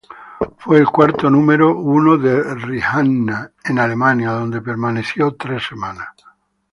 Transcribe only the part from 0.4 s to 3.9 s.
Fue el cuarto número uno de Rihanna en